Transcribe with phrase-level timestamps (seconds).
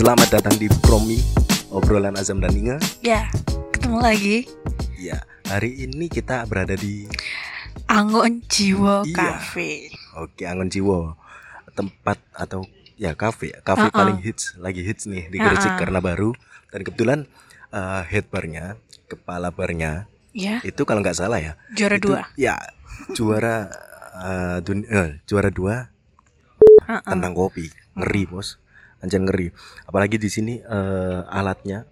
[0.00, 1.20] Selamat datang di Promi
[1.68, 2.76] obrolan Azam dan Inga.
[3.00, 3.28] Ya,
[3.70, 4.36] ketemu lagi
[4.96, 7.04] Ya, hari ini kita berada di
[7.84, 9.16] Anggon Jiwo Iya.
[9.36, 9.92] Cafe.
[10.16, 11.16] Oke Angon Jiwo,
[11.72, 12.64] tempat atau
[12.96, 13.94] ya kafe, kafe Uh-uh.
[13.94, 15.80] paling hits, lagi hits nih di Gresik Uh-uh.
[15.80, 16.32] karena baru
[16.70, 17.20] dan kebetulan
[17.68, 18.76] eh, head barnya,
[19.06, 22.20] kepala barnya Ya, itu kalau nggak salah ya, juara itu- dua.
[22.38, 22.54] Ya,
[23.12, 23.66] juara
[24.16, 25.90] eh, dun- eh, juara dua
[26.86, 27.02] Uh-uh.
[27.04, 27.66] tentang kopi,
[27.98, 28.56] ngeri bos,
[29.00, 29.48] anjir ngeri.
[29.84, 31.84] Apalagi di sini eh, alatnya.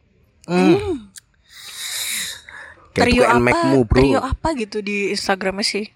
[0.49, 1.09] Hmm.
[2.97, 3.39] Kayak Trio apa?
[3.39, 3.99] Macmu, bro.
[4.01, 5.87] Trio apa gitu di Instagramnya sih?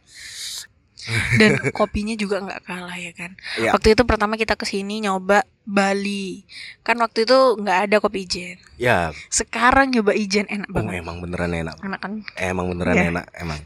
[1.41, 3.35] Dan kopinya juga nggak kalah ya kan.
[3.59, 3.75] Ya.
[3.75, 6.47] Waktu itu pertama kita ke sini nyoba Bali.
[6.87, 8.59] Kan waktu itu nggak ada kopi ijen.
[8.79, 11.03] Ya, Sekarang nyoba ijen enak oh, banget.
[11.03, 11.77] emang beneran enak.
[11.83, 12.13] Enak kan?
[12.39, 13.05] Emang beneran Ya.
[13.11, 13.61] enak, emang.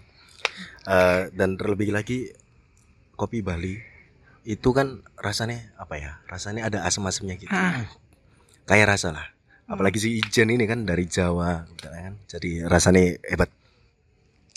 [0.86, 2.32] Eh, dan terlebih lagi
[3.20, 3.95] kopi Bali
[4.46, 6.22] itu kan rasanya apa ya?
[6.24, 7.50] Rasanya ada asam-asamnya gitu.
[7.50, 7.84] Ah.
[8.64, 9.26] Kayak rasa lah.
[9.66, 12.14] Apalagi si Ijen ini kan dari Jawa, kan?
[12.24, 13.50] Jadi rasanya hebat.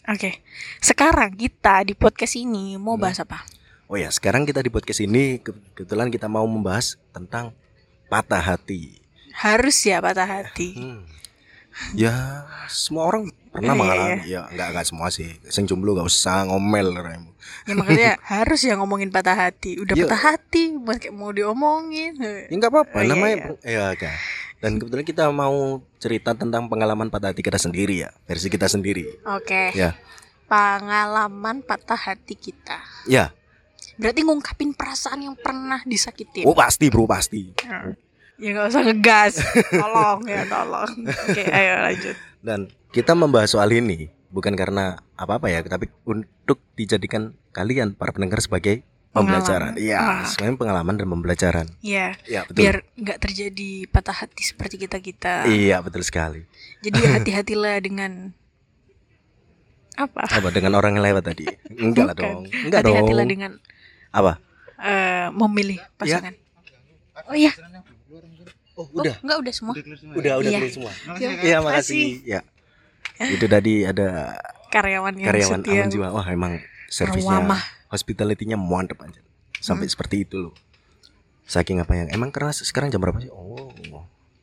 [0.06, 0.46] Oke.
[0.80, 3.10] Sekarang kita di podcast ini mau Hmm.
[3.10, 3.42] bahas apa?
[3.90, 7.58] Oh ya, sekarang kita di podcast ini ke- kebetulan kita mau membahas tentang
[8.06, 9.02] patah hati.
[9.34, 10.78] Harus ya patah hati.
[10.78, 11.02] Hmm.
[11.92, 14.20] Ya, semua orang pernah Iya, mengalami.
[14.24, 15.30] Ya, enggak enggak semua sih.
[15.46, 17.32] Sing jomblo gak usah ngomel remu.
[17.66, 19.78] Ya makanya harus ya ngomongin patah hati.
[19.78, 20.06] Udah Iya.
[20.06, 22.14] patah hati, mau kayak mau diomongin.
[22.18, 23.48] Ya enggak apa-apa, Oh, iya, namanya iya.
[23.66, 24.10] ya oke.
[24.60, 25.56] Dan kebetulan kita mau
[25.98, 29.08] cerita tentang pengalaman patah hati kita sendiri ya, versi kita sendiri.
[29.26, 29.72] Oke.
[29.72, 29.96] Ya.
[30.46, 32.82] Pengalaman patah hati kita.
[33.06, 33.32] Ya,
[33.96, 36.44] Berarti ngungkapin perasaan yang pernah disakitin.
[36.44, 37.52] oh pasti bro pasti.
[38.40, 39.34] Ya nggak usah ngegas.
[39.70, 40.92] tolong ya tolong.
[41.28, 42.16] Oke, ayo lanjut.
[42.40, 42.60] Dan
[42.90, 48.82] kita membahas soal ini bukan karena apa-apa ya, tapi untuk dijadikan kalian para pendengar sebagai
[49.10, 49.76] pembelajaran.
[49.76, 51.68] Iya, sebenarnya pengalaman dan pembelajaran.
[51.82, 52.62] Ya, Ya, betul.
[52.62, 55.34] biar nggak terjadi patah hati seperti kita kita.
[55.44, 56.46] Iya, betul sekali.
[56.80, 58.32] Jadi hati-hatilah dengan
[60.00, 60.32] apa?
[60.32, 61.44] Apa dengan orang yang lewat tadi?
[61.76, 62.48] Enggak lah dong.
[62.48, 62.96] Enggak dong.
[62.96, 63.52] Hati-hatilah dengan
[64.10, 64.40] Apa?
[64.80, 66.32] eh, memilih pasangan.
[67.28, 67.52] Oh iya,
[68.74, 69.74] Oh, Oh, enggak udah semua.
[70.16, 70.60] Udah, udah Iya.
[70.60, 70.92] clear semua.
[71.20, 72.06] Ya, Iya, makasih.
[72.24, 72.40] Ya.
[73.20, 75.82] Itu tadi ada Karyawan yang karyawan setia.
[75.82, 76.08] aman jiwa.
[76.14, 76.54] Wah, emang
[76.88, 77.60] servisnya Ramah.
[77.90, 79.20] hospitality-nya mantep aja.
[79.58, 79.94] Sampai Hmm.
[79.94, 80.54] seperti itu loh.
[81.44, 83.28] Saking apa yang emang karena sekarang jam berapa sih?
[83.28, 83.74] Oh.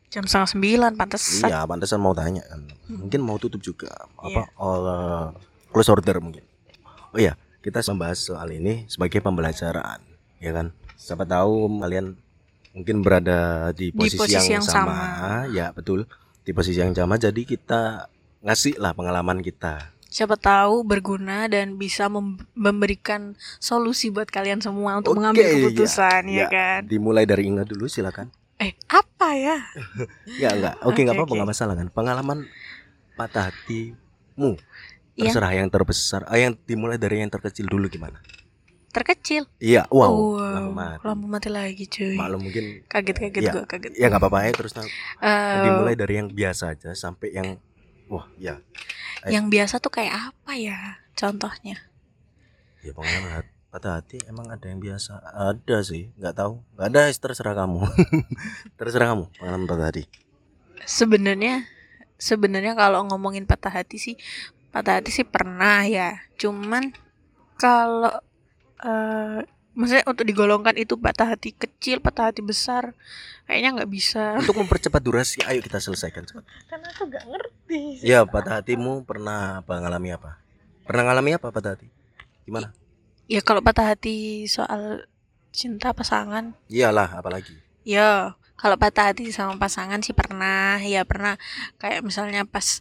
[0.07, 1.47] Jam setengah sembilan, pantesan.
[1.47, 2.61] Iya, pantesan mau tanya kan.
[2.85, 3.07] Hmm.
[3.07, 3.89] Mungkin mau tutup juga.
[4.17, 5.27] Apa eh,
[5.71, 6.45] close order mungkin.
[7.11, 10.03] Oh iya, kita membahas soal ini sebagai pembelajaran,
[10.37, 10.75] ya kan?
[10.95, 12.19] Siapa tahu kalian
[12.77, 14.93] mungkin berada di posisi, posisi yang, yang sama.
[14.93, 15.49] sama.
[15.49, 16.05] ya betul.
[16.45, 18.07] Di posisi yang sama, jadi kita
[18.45, 19.97] ngasih lah pengalaman kita.
[20.07, 25.53] Siapa tahu berguna dan bisa mem- memberikan solusi buat kalian semua untuk Oke, mengambil iya.
[25.59, 26.47] keputusan, ya, Ya.
[26.47, 26.81] kan?
[26.87, 28.31] Dimulai dari Inga dulu, silakan.
[28.57, 29.57] Eh, apa ya?
[30.43, 31.37] Ya enggak, oke nggak Oke, apa-apa oke.
[31.37, 31.89] nggak masalah kan.
[31.91, 32.39] Pengalaman
[33.13, 34.57] patah hatimu
[35.17, 38.21] Yang terserah yang terbesar, ah, yang dimulai dari yang terkecil dulu gimana?
[38.97, 39.43] Terkecil.
[39.59, 41.03] Iya, wow, wow, lampu mati.
[41.05, 42.17] lampu mati lagi, cuy.
[42.17, 43.53] Maklum mungkin Kaget-kaget Iya.
[43.53, 43.93] gua, kaget.
[43.93, 44.87] ya nggak apa-apa ya terus nah,
[45.21, 47.49] Eh, dimulai dari yang biasa aja sampai yang
[48.07, 48.57] wah ya
[49.27, 50.79] yang biasa tuh kayak apa ya?
[51.13, 51.77] Contohnya.
[52.81, 57.53] ya pengalaman patah hati emang ada yang biasa ada sih nggak tahu nggak ada terserah
[57.53, 57.83] kamu
[58.79, 60.05] terserah kamu pengalaman patah hati
[60.81, 61.67] Sebenarnya
[62.15, 64.15] sebenarnya kalau ngomongin patah hati sih
[64.71, 66.23] patah hati sih pernah ya.
[66.37, 66.95] Cuman
[67.57, 68.13] kalau
[68.83, 69.41] eh
[69.77, 72.97] maksudnya untuk digolongkan itu patah hati kecil, patah hati besar,
[73.45, 74.41] kayaknya nggak bisa.
[74.41, 77.83] untuk mempercepat durasi ayo kita selesaikan cepat Karena aku nggak ngerti.
[78.01, 80.41] ya patah hatimu pernah apa ngalami apa?
[80.89, 81.89] Pernah ngalami apa patah hati?
[82.49, 82.73] Gimana?
[83.29, 85.05] Ya kalau patah hati soal
[85.53, 87.53] cinta pasangan, iyalah apalagi?
[87.85, 91.37] Ya kalau patah hati sama pasangan sih pernah, ya pernah.
[91.77, 92.81] Kayak misalnya pas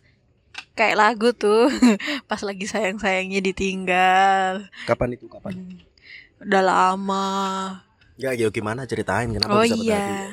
[0.78, 1.68] kayak lagu tuh,
[2.32, 5.52] pas lagi sayang-sayangnya ditinggal, kapan itu kapan?
[5.52, 5.76] Hmm,
[6.40, 7.26] udah lama.
[8.16, 8.84] ya ya gimana?
[8.84, 10.32] Ceritain kenapa Oh bisa iya,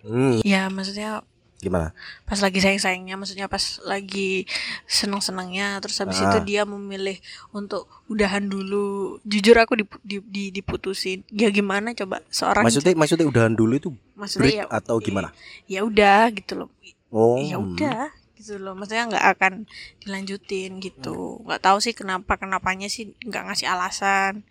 [0.00, 1.26] hmm, ya maksudnya
[1.58, 1.94] gimana?
[2.22, 4.46] pas lagi sayang-sayangnya, maksudnya pas lagi
[4.84, 6.26] seneng-senengnya, terus habis Ah.
[6.28, 7.18] itu dia memilih
[7.50, 9.18] untuk udahan dulu.
[9.22, 11.22] Jujur aku dipu- di, di- diputusin.
[11.28, 12.22] Ya gimana coba?
[12.28, 15.30] Seorang maksudnya maksudnya udahan dulu itu maksudnya break ya atau gimana?
[15.66, 16.68] Ya udah gitu loh.
[17.10, 17.38] Oh.
[17.38, 17.66] Ya hmm.
[17.68, 18.02] udah
[18.34, 18.74] gitu loh.
[18.74, 19.52] Maksudnya nggak akan
[20.02, 21.42] dilanjutin gitu.
[21.42, 24.42] Nggak tahu sih kenapa kenapanya sih nggak ngasih alasan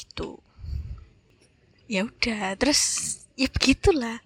[0.00, 0.40] gitu
[1.84, 2.80] ya udah terus
[3.36, 4.22] ya begitulah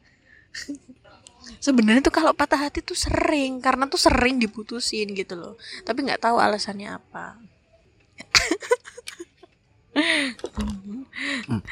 [1.58, 6.22] sebenarnya tuh kalau patah hati tuh sering karena tuh sering diputusin gitu loh tapi nggak
[6.22, 7.40] tahu alasannya apa
[11.46, 11.62] Hmm,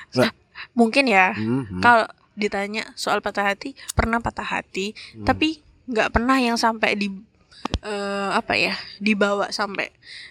[0.78, 1.80] mungkin ya Hmm, hmm.
[1.82, 2.06] kalau
[2.38, 5.26] ditanya soal patah hati pernah patah hati Hmm.
[5.26, 7.10] tapi nggak pernah yang sampai di
[7.82, 9.90] eh, apa ya dibawa sampai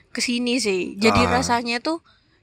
[0.10, 1.40] ke sini sih jadi Ah.
[1.40, 2.00] rasanya tuh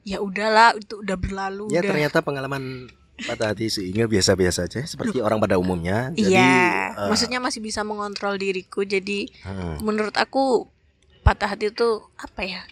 [0.08, 1.93] ya udahlah itu udah berlalu Ya udah.
[1.93, 2.88] ternyata pengalaman
[3.19, 6.14] patah hati si Inge biasa-biasa aja seperti orang pada umumnya.
[6.14, 8.87] Jadi iya eh, maksudnya masih bisa mengontrol diriku.
[8.87, 9.84] Jadi hmm.
[9.84, 10.70] menurut aku
[11.26, 12.62] patah hati itu apa ya?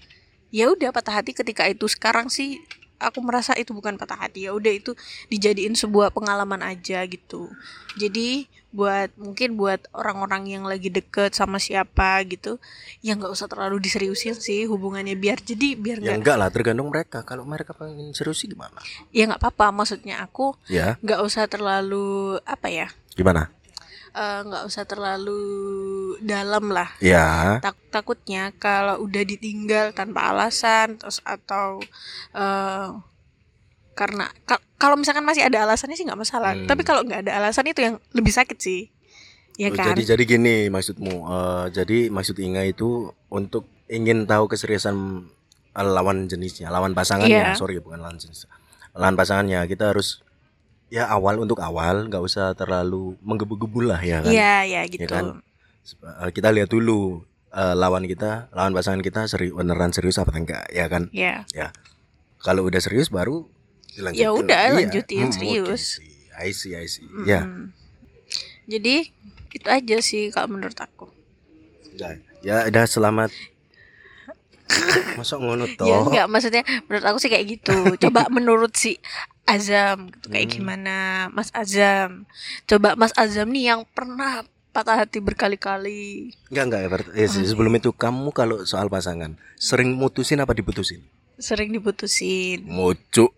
[0.55, 2.63] Ya udah patah hati ketika itu sekarang sih
[2.97, 4.47] aku merasa itu bukan patah hati.
[4.49, 4.95] Ya udah itu
[5.29, 7.51] dijadiin sebuah pengalaman aja gitu.
[7.99, 8.47] Jadi
[8.77, 12.61] buat mungkin buat orang-orang yang lagi deket sama siapa gitu
[13.01, 16.89] ya nggak usah terlalu diseriusin sih hubungannya biar jadi biar Ya nggak enggak lah tergantung
[16.89, 17.19] mereka.
[17.23, 18.77] Kalau mereka pengen serius sih gimana?
[19.11, 22.07] ya nggak apa-apa maksudnya aku Ya, nggak usah terlalu
[22.45, 23.49] apa ya gimana?
[24.13, 25.41] eh, nggak usah terlalu
[26.21, 27.57] dalam lah Ya.
[27.61, 31.81] tak takutnya kalau udah ditinggal tanpa alasan terus atau
[32.33, 32.89] eh
[33.97, 36.69] karena ka- kalau misalkan masih ada alasannya sih nggak masalah Hmm.
[36.69, 38.93] tapi kalau nggak ada alasan itu yang lebih sakit sih
[39.57, 41.15] ya Oh, kan Jadi jadi gini maksudmu.
[41.25, 45.25] Eh, jadi maksud Inga itu untuk ingin tahu keseriusan
[45.73, 47.57] eh, lawan jenisnya, lawan pasangannya.
[47.57, 47.57] Iya.
[47.57, 48.45] Sorry bukan lawan jenis.
[48.93, 50.21] Lawan pasangannya kita harus
[50.87, 54.31] ya awal untuk awal nggak usah terlalu menggebu-gebu lah ya kan.
[54.31, 55.41] iya ya gitu kan?
[56.21, 60.69] Eh, kita lihat dulu eh, lawan kita, lawan pasangan kita serius beneran serius apa enggak
[60.69, 61.09] ya kan.
[61.11, 61.49] ya
[62.39, 63.49] Kalau udah serius baru
[63.97, 64.21] dilanjutin.
[64.21, 64.77] Ya udah, Iya.
[64.77, 65.83] lanjutin, Hmm, serius.
[65.97, 66.13] sih.
[66.37, 67.09] I see, I see.
[67.25, 67.43] Ya.
[67.43, 67.73] Mm-mm.
[68.67, 69.09] jadi
[69.51, 71.09] itu aja sih kalau menurut aku
[71.91, 72.13] Udah.
[72.41, 73.33] Ya udah selamat.
[75.17, 75.87] Masuk ngono toh.
[75.87, 78.99] ya enggak maksudnya menurut aku sih kayak gitu coba menurut si
[79.45, 80.55] Azam gitu kayak Hmm.
[80.59, 80.97] gimana
[81.31, 82.27] Mas Azam
[82.65, 87.47] coba Mas Azam nih yang pernah patah hati berkali-kali Enggak enggak Oke.
[87.47, 91.01] sebelum itu kamu kalau soal pasangan sering mutusin apa diputusin?
[91.39, 93.31] sering diputusin Mucuk.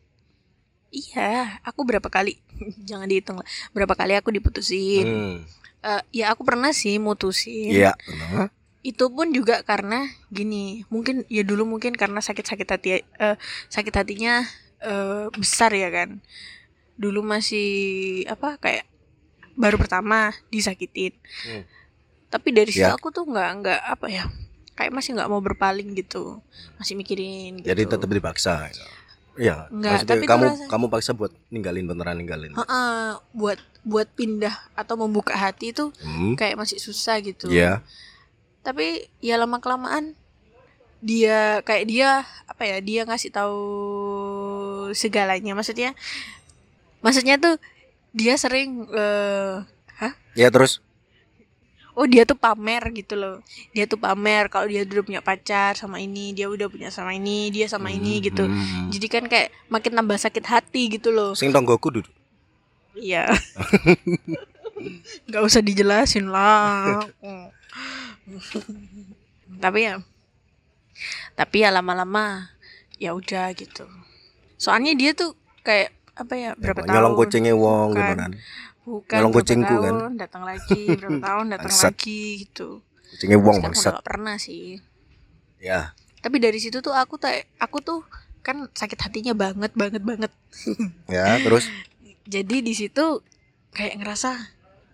[0.91, 2.41] Iya aku berapa kali
[2.89, 5.39] jangan dihitung lah berapa kali aku diputusin Hmm.
[5.79, 7.95] Eh, ya aku pernah sih mutusin Iya,
[8.83, 13.37] itu pun juga karena gini mungkin ya dulu mungkin karena sakit-sakit hati eh,
[13.69, 14.43] sakit hatinya
[14.81, 16.19] eh, besar ya kan
[16.95, 17.71] dulu masih
[18.27, 18.91] apa kayak
[19.55, 21.15] baru pertama disakitin
[21.47, 21.63] Hmm.
[22.27, 22.99] tapi dari situ Ya.
[22.99, 24.25] aku tuh nggak nggak apa ya
[24.75, 26.43] kayak masih nggak mau berpaling gitu
[26.75, 27.67] masih mikirin gitu.
[27.67, 28.67] Jadi tetap dipaksa.
[29.39, 32.53] Iya, Enggak, maksudnya tapi kamu merasa- kamu paksa buat ninggalin beneran ninggalin.
[32.53, 36.35] Heeh, buat buat pindah atau membuka hati itu Hmm.
[36.35, 37.81] kayak masih susah gitu Iya.
[38.61, 40.13] tapi ya lama kelamaan
[40.99, 42.11] dia kayak dia
[42.45, 43.57] apa ya dia ngasih tahu
[44.93, 45.95] segalanya maksudnya
[47.01, 47.57] maksudnya tuh
[48.11, 49.63] dia sering eh,
[50.35, 50.79] Ya terus
[51.99, 53.43] oh dia tuh pamer gitu loh.
[53.75, 57.51] Dia tuh pamer kalau dia udah punya pacar sama ini dia udah punya sama ini
[57.51, 58.47] dia sama ini gitu.
[58.47, 58.87] Hmm.
[58.95, 61.35] jadi kan kayak makin nambah sakit hati gitu loh.
[61.35, 62.15] Sing tonggoku duduk.
[62.95, 63.27] iya.
[65.27, 67.03] Nggak usah dijelasin lah.
[69.65, 69.99] Tapi ya
[71.39, 72.51] tapi ya lama-lama
[72.99, 73.87] ya udah gitu.
[74.59, 76.95] Soalnya dia tuh kayak apa ya berapa tahun?
[76.99, 78.31] Nyolong kucingnya wong gitu kan.
[78.91, 79.95] Bukan nyolong berapa kucingku kan.
[79.95, 82.69] tahun, datang lagi berapa tahun datang lagi gitu
[83.09, 83.95] Kucingnya kan bangsat.
[84.01, 84.81] pernah sih
[85.59, 85.93] Ya.
[86.19, 88.01] tapi dari situ tuh aku tak aku tuh
[88.41, 90.33] kan sakit hatinya banget banget banget
[91.11, 91.67] Ya, terus
[92.27, 93.21] jadi di situ
[93.71, 94.31] kayak ngerasa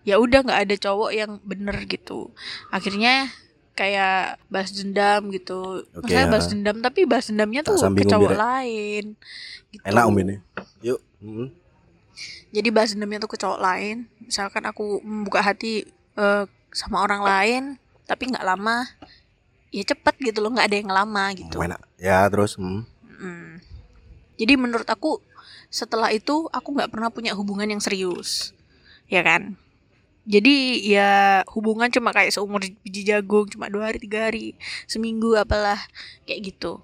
[0.01, 2.29] ya udah nggak ada cowok yang bener gitu
[2.69, 3.29] akhirnya
[3.73, 6.31] kayak balas dendam gitu Maksudnya ya.
[6.31, 9.03] balas dendam tapi balas dendamnya Tak tuh ke cowok lain
[9.69, 9.83] gitu.
[9.83, 10.35] enak om ini.
[10.81, 10.99] Yuk.
[11.19, 11.49] Hmm.
[12.55, 15.83] Jadi balas dendamnya tuh ke cowok lain misalkan aku membuka hati
[16.15, 17.63] eh, sama orang lain
[18.07, 18.87] tapi nggak lama
[19.75, 21.83] ya cepet gitu loh nggak ada yang lama gitu Enak.
[21.99, 22.87] Ya, terus hmm.
[23.19, 23.59] Mm.
[24.35, 25.23] Jadi menurut aku
[25.71, 28.51] setelah itu aku nggak pernah punya hubungan yang serius,
[29.07, 29.55] ya kan?
[30.25, 34.57] Jadi ya hubungan cuma kayak seumur biji jagung, cuma dua hari tiga hari,
[34.89, 35.79] seminggu apalah
[36.25, 36.81] kayak gitu.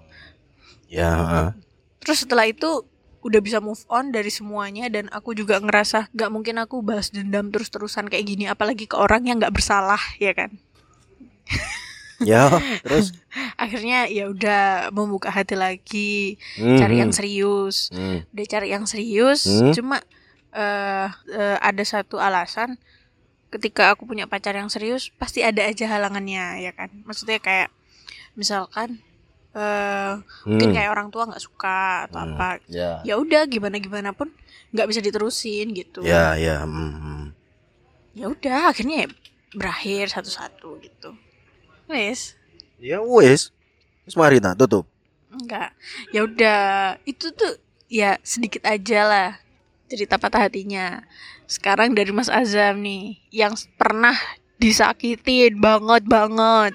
[0.86, 1.52] Ya.
[2.00, 2.86] Terus setelah itu
[3.22, 7.54] udah bisa move on dari semuanya dan aku juga ngerasa gak mungkin aku balas dendam
[7.54, 10.50] terus-terusan kayak gini, apalagi ke orang yang nggak bersalah, ya kan?
[12.22, 12.50] ya,
[12.82, 13.14] terus
[13.62, 17.18] Akhirnya ya udah membuka hati lagi, Hmm, cari yang hmm.
[17.18, 17.88] serius.
[17.94, 18.26] Hmm.
[18.28, 19.72] udah cari yang serius Hmm.
[19.72, 19.96] cuma
[20.52, 22.76] eh eh, ada satu alasan
[23.48, 27.72] ketika aku punya pacar yang serius pasti ada aja halangannya ya kan maksudnya kayak
[28.36, 29.00] misalkan
[29.52, 30.12] eh
[30.44, 30.74] mungkin Hmm.
[30.74, 32.28] kayak orang tua nggak suka atau Hmm.
[32.32, 33.04] apa Ya.
[33.04, 34.32] ya udah gimana gimana pun
[34.70, 36.62] nggak bisa diterusin gitu Ya, ya.
[36.62, 37.24] hmm, hmm.
[38.14, 39.08] ya udah akhirnya ya
[39.52, 41.12] berakhir satu-satu gitu
[41.86, 42.36] wes
[42.76, 43.52] Ya wes.
[44.02, 44.88] Wes mari tak tutup.
[45.30, 45.70] enggak
[46.10, 46.62] ya udah
[47.02, 47.56] itu tuh
[47.86, 49.30] ya sedikit aja lah
[49.86, 51.04] cerita patah hatinya.
[51.44, 54.16] Sekarang dari Mas Azam nih, yang pernah
[54.56, 56.72] disakitin banget banget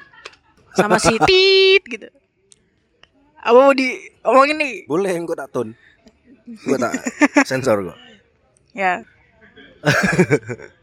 [0.72, 2.08] sama si Tit gitu.
[3.41, 4.75] Apa mau di omongin nih?
[4.89, 5.77] Boleh engko tak tun.
[6.65, 6.94] Gua tak
[7.50, 7.98] sensor kok.
[8.74, 9.03] Ya.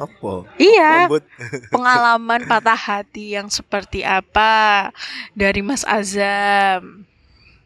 [0.00, 0.48] Apa?
[0.56, 1.12] Iya,
[1.74, 4.88] pengalaman patah hati yang seperti apa
[5.36, 7.04] dari Mas Azam?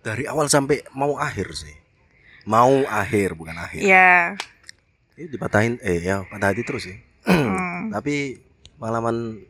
[0.02, 1.76] Dari awal sampai mau akhir sih.
[2.42, 3.86] Mau akhir bukan akhir.
[3.86, 4.34] Ya.
[5.14, 6.98] Ini dipatahin eh ya patah hati terus sih.
[7.24, 7.88] Hmm.
[7.88, 8.36] Tapi
[8.76, 9.40] pengalaman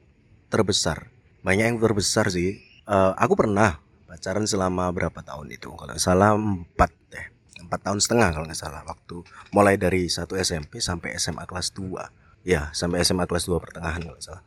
[0.46, 1.10] terbesar
[1.42, 2.60] banyak yang terbesar sih.
[2.84, 3.80] Eh, aku pernah
[4.14, 5.68] pacaran selama berapa tahun itu?
[5.68, 7.26] Kalau nggak salah empat deh
[7.60, 12.46] empat tahun setengah kalau nggak salah waktu mulai dari satu SMP sampai SMA kelas 2
[12.46, 14.44] ya sampai SMA kelas 2 pertengahan kalau nggak salah.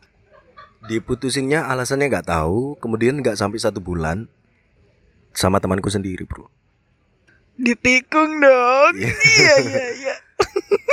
[0.85, 4.29] Diputusinnya alasannya nggak tahu kemudian nggak sampai satu bulan
[5.33, 6.47] sama temanku sendiri bro.
[7.57, 8.93] Ditikung dong.
[8.95, 9.11] Iya.
[9.17, 10.15] Iya, iya,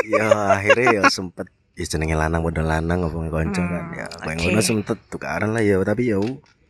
[0.09, 0.26] ya
[0.57, 3.85] akhirnya ya sempet ya jenenge lanang modal lanang apa konco kan.
[3.93, 4.45] Ya Hmm, pengen oke.
[4.49, 6.16] ngono sempet tukaran lah ya tapi ya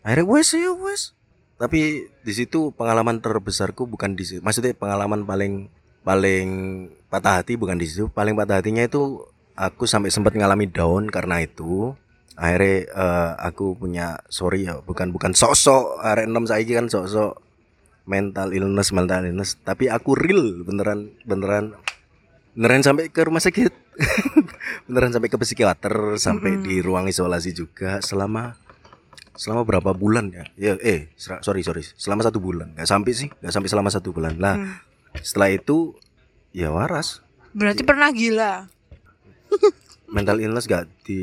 [0.02, 1.14] akhirnya wes ya wes
[1.54, 4.40] tapi di situ pengalaman terbesarku bukan di situ.
[4.42, 5.70] Maksudnya pengalaman paling
[6.02, 6.48] paling
[7.06, 8.10] patah hati bukan di situ.
[8.10, 9.22] Paling patah hatinya itu
[9.54, 11.94] aku sampai sempat ngalami down karena itu.
[12.34, 17.38] Akhirnya eh, aku punya sorry ya bukan bukan sosok arek enam saiki kan sosok
[18.10, 19.54] mental illness mental illness.
[19.62, 21.78] Tapi aku real beneran beneran
[22.58, 23.70] beneran sampai ke rumah sakit.
[24.90, 26.66] Beneran sampai ke psikiater sampai Mm-mm.
[26.66, 28.58] di ruang isolasi juga selama
[29.34, 30.44] selama berapa bulan ya?
[30.54, 32.72] Ya eh sorry sorry selama satu bulan.
[32.72, 34.38] Nggak sampai sih nggak sampai selama satu bulan.
[34.38, 34.78] Lah Hmm.
[35.18, 35.94] setelah itu
[36.50, 37.22] ya waras.
[37.52, 38.66] Berarti pernah gila.
[40.14, 41.18] mental illness gak di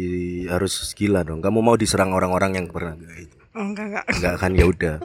[0.48, 1.40] harus gila dong.
[1.40, 4.06] Kamu mau diserang orang-orang yang pernah kayak itu Oh, enggak, enggak.
[4.16, 4.96] nggak akan ya udah.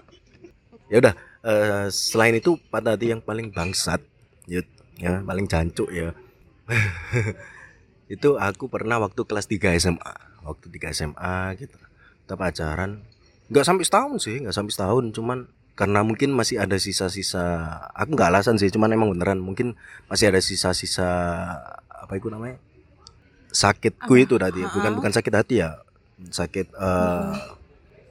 [0.87, 3.99] Ya udah eh, selain itu patah hati yang paling bangsat
[4.47, 4.63] ya,
[4.99, 6.15] ya paling jancuk ya.
[8.07, 11.75] Itu aku pernah waktu kelas 3 SMA waktu 3 SMA gitu
[12.27, 13.07] kita pacaran
[13.47, 15.15] nggak sampai setahun sih nggak sampai setahun.
[15.15, 15.39] Cuman
[15.79, 17.45] karena mungkin masih ada sisa-sisa
[17.95, 19.39] aku nggak alasan sih cuman emang beneran.
[19.39, 19.79] Mungkin
[20.11, 21.07] masih ada sisa-sisa
[21.87, 22.59] apa itu namanya?
[23.55, 24.25] Sakitku Apa?
[24.27, 24.99] itu tadi bukan Ha-ha.
[24.99, 25.79] bukan sakit hati ya.
[26.29, 27.23] Sakit eh,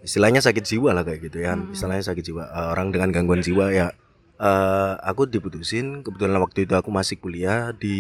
[0.02, 1.54] istilahnya sakit jiwa lah kayak gitu ya.
[1.60, 1.76] Hmm.
[1.76, 3.92] istilahnya sakit jiwa Eh, orang dengan gangguan jiwa ya.
[4.36, 7.98] Eh aku diputusin kebetulan waktu itu aku masih kuliah di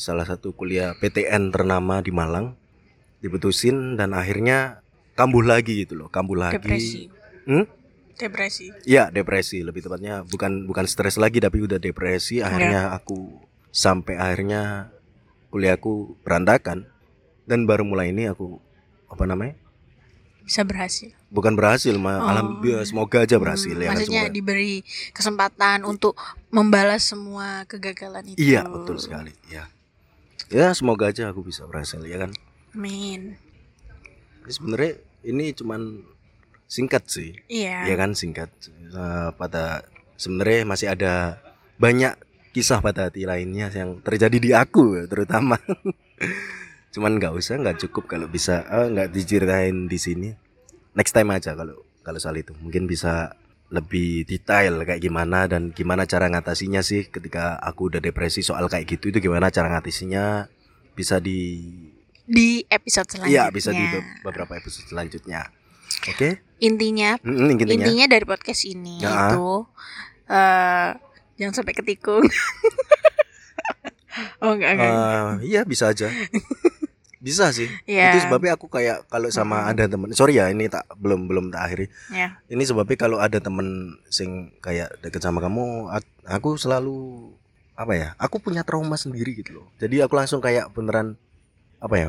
[0.00, 2.56] salah satu kuliah PTN ternama di Malang.
[3.20, 4.82] Diputusin dan akhirnya
[5.14, 7.00] kambuh lagi gitu loh kambuh lagi Depresi.
[7.44, 7.66] Hmm?
[8.14, 8.70] Depresi.
[8.84, 14.92] ya depresi lebih tepatnya bukan bukan stres lagi tapi udah depresi akhirnya aku sampai akhirnya
[15.48, 16.86] kuliahku berantakan
[17.42, 18.60] dan baru mulai ini aku
[19.06, 19.58] apa namanya
[20.40, 21.10] Bisa berhasil.
[21.28, 22.28] bukan berhasil mah Oh.
[22.28, 24.34] alhamdulillah semoga aja berhasil Hmm, ya Maksudnya semoga.
[24.34, 24.74] diberi
[25.10, 26.14] kesempatan untuk
[26.48, 28.38] membalas semua kegagalan itu.
[28.44, 29.66] Iya betul sekali ya.
[30.48, 32.30] Ya semoga aja aku bisa berhasil ya kan.
[32.72, 33.38] Amin.
[34.46, 36.02] Sebenarnya ini cuman
[36.66, 37.86] singkat sih, Iya.
[37.86, 38.48] ya kan singkat.
[38.92, 41.38] Eh, pada sebenarnya masih ada
[41.76, 42.16] banyak
[42.52, 45.56] kisah pada hati lainnya yang terjadi di aku terutama.
[46.92, 50.28] cuman nggak usah nggak cukup kalau bisa eh, nggak diceritain di sini.
[50.92, 53.32] Next time aja kalau kalau soal itu mungkin bisa
[53.72, 58.84] lebih detail kayak gimana dan gimana cara ngatasinya sih ketika aku udah depresi soal kayak
[58.84, 60.44] gitu itu gimana cara ngatasinya
[60.92, 61.64] bisa di
[62.24, 63.40] Di episode selanjutnya.
[63.40, 65.48] iya bisa di be- beberapa episode selanjutnya
[66.04, 69.28] oke Intinya Mm, intinya intinya dari podcast ini Ya.
[69.28, 69.66] itu
[70.24, 70.88] eh
[71.34, 72.22] jangan sampai ketikung.
[74.40, 74.88] oh enggak enggak.
[74.88, 76.06] Eh, iya bisa aja
[77.18, 78.10] bisa sih Iya.
[78.10, 81.60] itu sebabnya aku kayak kalau sama ada temen sorry ya ini tak belum belum tak
[81.64, 82.36] akhiri ya.
[82.46, 87.28] ini sebabnya kalau ada temen sing kayak deket sama kamu ak- aku selalu
[87.72, 91.14] apa ya aku punya trauma sendiri gitu loh jadi aku langsung kayak beneran
[91.82, 92.08] apa ya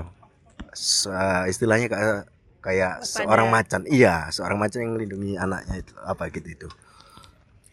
[0.72, 1.10] se-
[1.50, 2.30] istilahnya kayak
[2.62, 6.68] kayak seorang macan iya seorang macan yang melindungi anaknya itu apa gitu itu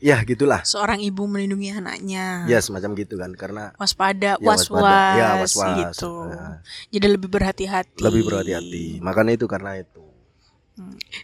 [0.01, 2.49] ya gitulah Seorang ibu melindungi anaknya.
[2.49, 5.13] ya semacam gitu kan karena Waspada, ya, was-was waspada.
[5.15, 6.13] ya was-was gitu.
[6.27, 6.57] Nah,
[6.89, 8.01] Jadi lebih berhati-hati.
[8.01, 10.01] lebih berhati-hati makanya itu karena itu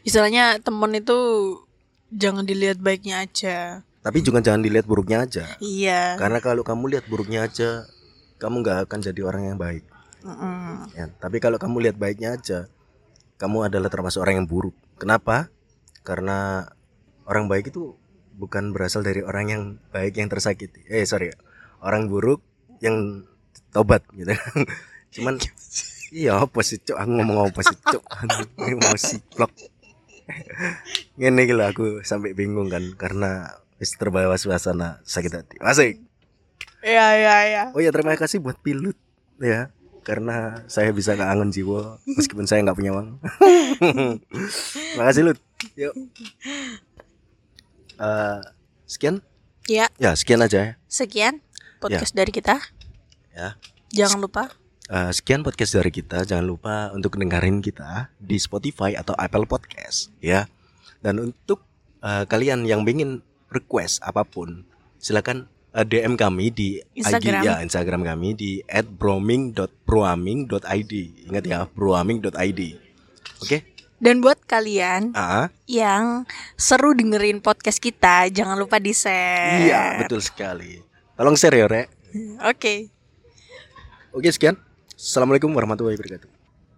[0.04, 1.16] Istilahnya temen itu
[2.12, 3.80] jangan dilihat baiknya aja.
[4.04, 6.14] tapi juga jangan dilihat buruknya aja Iya.
[6.14, 7.88] karena kalau kamu lihat buruknya aja
[8.36, 9.82] kamu nggak akan jadi orang yang baik
[10.24, 10.90] Mm-mm.
[10.96, 12.66] ya tapi kalau kamu lihat baiknya aja
[13.36, 14.72] kamu adalah termasuk orang yang buruk.
[14.96, 15.52] Kenapa?
[16.00, 16.64] Karena
[17.28, 17.96] orang baik itu
[18.36, 20.84] bukan berasal dari orang yang baik yang tersakiti.
[20.88, 21.32] Eh sorry
[21.84, 22.40] orang buruk
[22.80, 23.28] yang
[23.72, 24.32] tobat gitu.
[25.20, 25.36] Cuman
[26.12, 28.04] iya apa sih cok aku ngomong apa sih cok
[28.62, 29.50] ini mau siplok
[31.18, 35.56] ini gila aku sampai bingung kan karena wis terbawa suasana sakit hati.
[35.60, 36.00] Asik.
[36.86, 38.94] Ya ya ya Oh ya terima kasih buat Pilut
[39.42, 39.74] ya
[40.06, 43.18] karena saya bisa ke Angon Jiwo meskipun saya nggak punya uang.
[44.98, 45.38] Makasih Lut.
[45.74, 45.94] Yuk.
[47.96, 48.40] Eh,
[48.86, 49.18] sekian
[49.66, 50.70] ya ya sekian aja ya.
[50.86, 51.42] sekian
[51.82, 52.62] podcast dari kita
[53.34, 53.58] Ya.
[53.90, 54.54] jangan lupa
[54.86, 56.22] Eh, sekian podcast dari kita.
[56.22, 60.46] Jangan lupa untuk dengerin kita di Spotify atau Apple Podcast ya.
[61.02, 61.66] Dan untuk
[61.98, 63.18] eh, kalian yang ingin
[63.50, 64.62] request apa pun,
[64.96, 67.44] silakan eh, DM kami di Instagram.
[67.44, 68.64] IG ya Instagram kami di
[68.96, 70.92] @broming.proaming.id.
[71.28, 72.60] Ingat ya, broaming.id.
[73.44, 73.76] Oke?
[73.96, 80.20] dan buat kalian Ah, yang seru dengerin podcast kita jangan lupa di share iya, betul
[80.20, 80.84] sekali.
[81.16, 81.88] Tolong share ya, Rek.
[82.44, 82.92] oke
[84.12, 84.56] Oke, sekian.
[84.96, 86.35] Assalamualaikum warahmatullahi wabarakatuh.